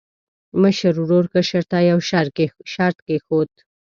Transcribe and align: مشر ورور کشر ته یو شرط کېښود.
مشر 0.61 0.93
ورور 1.03 1.25
کشر 1.33 1.63
ته 1.71 1.77
یو 1.91 1.99
شرط 2.71 2.99
کېښود. 3.07 3.51